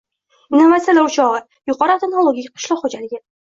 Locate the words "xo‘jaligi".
2.89-3.23